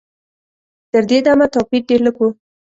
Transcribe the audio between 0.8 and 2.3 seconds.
تر دې دمه توپیر ډېر لږ و.